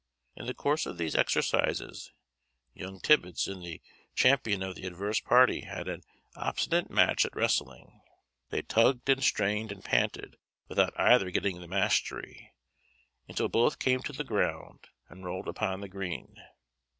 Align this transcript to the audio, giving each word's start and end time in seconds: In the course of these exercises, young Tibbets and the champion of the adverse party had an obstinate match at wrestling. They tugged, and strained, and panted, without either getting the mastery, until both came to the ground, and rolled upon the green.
In 0.35 0.47
the 0.47 0.55
course 0.55 0.87
of 0.87 0.97
these 0.97 1.13
exercises, 1.13 2.11
young 2.73 2.99
Tibbets 3.01 3.47
and 3.47 3.63
the 3.63 3.83
champion 4.15 4.63
of 4.63 4.73
the 4.73 4.87
adverse 4.87 5.19
party 5.19 5.61
had 5.61 5.87
an 5.87 6.01
obstinate 6.35 6.89
match 6.89 7.23
at 7.23 7.35
wrestling. 7.35 8.01
They 8.49 8.63
tugged, 8.63 9.07
and 9.09 9.23
strained, 9.23 9.71
and 9.71 9.83
panted, 9.85 10.37
without 10.67 10.99
either 10.99 11.29
getting 11.29 11.61
the 11.61 11.67
mastery, 11.67 12.51
until 13.27 13.47
both 13.47 13.77
came 13.77 13.99
to 14.01 14.13
the 14.13 14.23
ground, 14.23 14.87
and 15.07 15.23
rolled 15.23 15.47
upon 15.47 15.81
the 15.81 15.87
green. 15.87 16.35